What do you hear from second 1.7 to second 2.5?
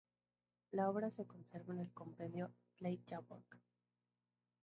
en el compendio